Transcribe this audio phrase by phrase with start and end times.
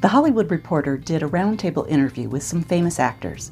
[0.00, 3.50] The Hollywood Reporter did a roundtable interview with some famous actors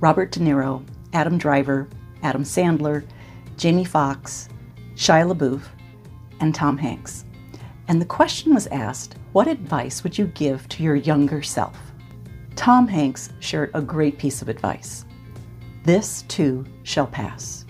[0.00, 0.84] Robert De Niro,
[1.14, 1.88] Adam Driver,
[2.22, 3.02] Adam Sandler,
[3.56, 4.50] Jamie Foxx,
[4.94, 5.62] Shia LaBeouf,
[6.40, 7.24] and Tom Hanks.
[7.88, 11.78] And the question was asked What advice would you give to your younger self?
[12.56, 15.06] Tom Hanks shared a great piece of advice
[15.84, 17.64] This too shall pass.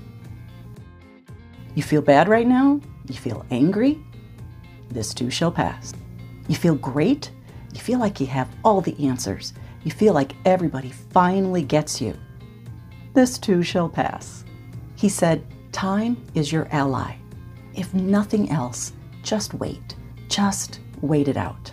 [1.76, 2.80] You feel bad right now?
[3.06, 4.02] You feel angry?
[4.88, 5.92] This too shall pass.
[6.48, 7.30] You feel great?
[7.76, 9.52] You feel like you have all the answers.
[9.84, 12.16] You feel like everybody finally gets you.
[13.12, 14.46] This too shall pass.
[14.94, 17.16] He said, Time is your ally.
[17.74, 19.94] If nothing else, just wait.
[20.28, 21.70] Just wait it out.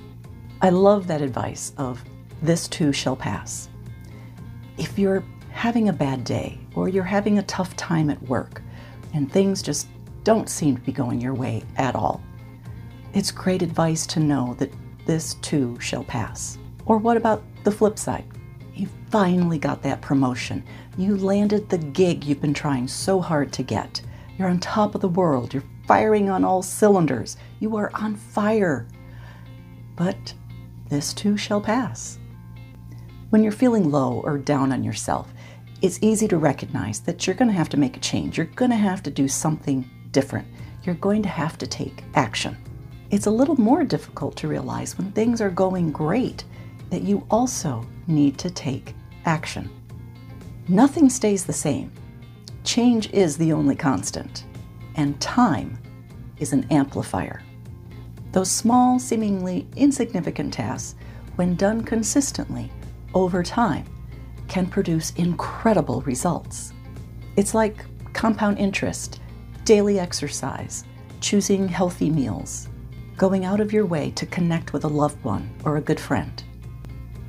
[0.61, 2.03] I love that advice of
[2.41, 3.69] this too shall pass.
[4.77, 8.61] If you're having a bad day or you're having a tough time at work
[9.13, 9.87] and things just
[10.25, 12.21] don't seem to be going your way at all,
[13.13, 14.73] it's great advice to know that
[15.05, 16.57] this too shall pass.
[16.85, 18.25] Or what about the flip side?
[18.75, 20.63] You finally got that promotion.
[20.97, 24.01] You landed the gig you've been trying so hard to get.
[24.37, 25.53] You're on top of the world.
[25.53, 27.37] You're firing on all cylinders.
[27.59, 28.87] You are on fire.
[29.95, 30.33] But
[30.89, 32.17] this too shall pass.
[33.29, 35.33] When you're feeling low or down on yourself,
[35.81, 38.37] it's easy to recognize that you're going to have to make a change.
[38.37, 40.47] You're going to have to do something different.
[40.83, 42.57] You're going to have to take action.
[43.13, 46.45] It's a little more difficult to realize when things are going great
[46.89, 49.69] that you also need to take action.
[50.67, 51.91] Nothing stays the same.
[52.63, 54.45] Change is the only constant,
[54.95, 55.77] and time
[56.39, 57.43] is an amplifier.
[58.31, 60.95] Those small, seemingly insignificant tasks,
[61.35, 62.71] when done consistently
[63.13, 63.85] over time,
[64.47, 66.73] can produce incredible results.
[67.35, 69.19] It's like compound interest,
[69.65, 70.83] daily exercise,
[71.21, 72.69] choosing healthy meals,
[73.17, 76.43] going out of your way to connect with a loved one or a good friend.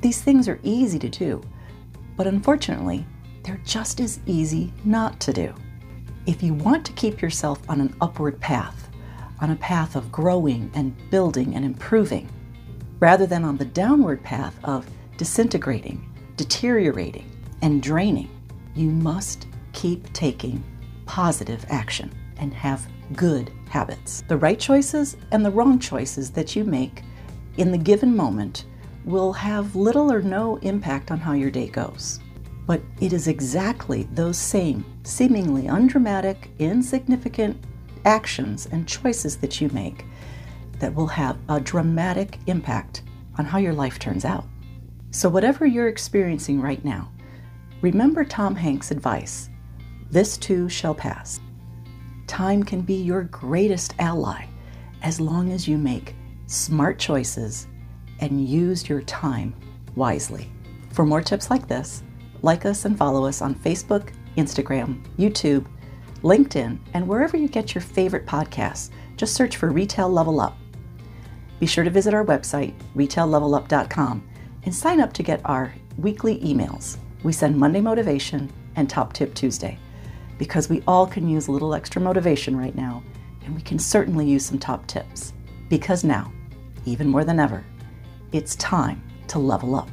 [0.01, 1.41] These things are easy to do,
[2.17, 3.05] but unfortunately,
[3.43, 5.53] they're just as easy not to do.
[6.25, 8.89] If you want to keep yourself on an upward path,
[9.39, 12.29] on a path of growing and building and improving,
[12.99, 14.87] rather than on the downward path of
[15.17, 17.29] disintegrating, deteriorating,
[17.61, 18.29] and draining,
[18.73, 20.63] you must keep taking
[21.05, 24.23] positive action and have good habits.
[24.27, 27.03] The right choices and the wrong choices that you make
[27.57, 28.65] in the given moment
[29.05, 32.19] will have little or no impact on how your day goes.
[32.65, 37.63] But it is exactly those same, seemingly undramatic, insignificant
[38.05, 40.05] actions and choices that you make
[40.79, 43.03] that will have a dramatic impact
[43.37, 44.45] on how your life turns out.
[45.11, 47.11] So, whatever you're experiencing right now,
[47.81, 49.49] remember Tom Hanks' advice
[50.11, 51.39] this too shall pass.
[52.27, 54.45] Time can be your greatest ally
[55.03, 56.15] as long as you make
[56.47, 57.67] smart choices
[58.19, 59.55] and use your time
[59.95, 60.51] wisely.
[60.91, 62.03] For more tips like this,
[62.41, 65.65] like us and follow us on Facebook, Instagram, YouTube,
[66.23, 68.89] LinkedIn, and wherever you get your favorite podcasts.
[69.17, 70.57] Just search for Retail Level Up.
[71.59, 74.27] Be sure to visit our website, retaillevelup.com,
[74.63, 76.97] and sign up to get our weekly emails.
[77.23, 79.77] We send Monday Motivation and Top Tip Tuesday
[80.37, 83.03] because we all can use a little extra motivation right now,
[83.43, 85.33] and we can certainly use some top tips.
[85.69, 86.31] Because now,
[86.85, 87.63] even more than ever,
[88.31, 89.89] it's time to level up.